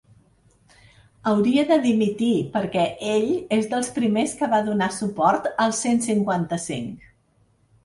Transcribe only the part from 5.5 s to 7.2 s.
al cent cinquanta-cinc.